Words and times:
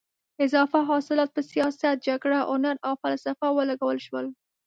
اضافه 0.45 0.79
حاصلات 0.89 1.29
په 1.33 1.41
سیاست، 1.51 1.83
جګړه، 2.07 2.39
هنر 2.51 2.75
او 2.87 2.93
فلسفه 3.03 3.47
ولګول 3.57 3.97
شول. 4.05 4.25